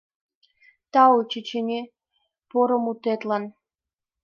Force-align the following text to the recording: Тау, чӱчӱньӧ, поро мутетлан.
Тау, 0.91 1.15
чӱчӱньӧ, 1.31 1.81
поро 2.49 2.77
мутетлан. 2.83 3.43